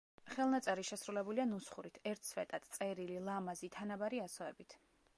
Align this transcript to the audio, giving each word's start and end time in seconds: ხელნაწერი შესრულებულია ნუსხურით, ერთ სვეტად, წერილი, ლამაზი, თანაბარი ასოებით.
ხელნაწერი 0.35 0.85
შესრულებულია 0.89 1.45
ნუსხურით, 1.51 2.01
ერთ 2.13 2.31
სვეტად, 2.31 2.67
წერილი, 2.79 3.23
ლამაზი, 3.31 3.73
თანაბარი 3.79 4.27
ასოებით. 4.29 4.79